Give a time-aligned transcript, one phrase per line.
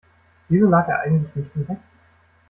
[0.49, 1.77] Wieso lag er eigentlich nicht im Bett?